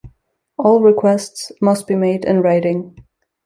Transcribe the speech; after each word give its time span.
All 0.57 0.81
requests 0.81 1.51
must 1.61 1.85
be 1.85 1.93
made 1.93 2.25
in 2.25 2.41
writing. 2.41 3.03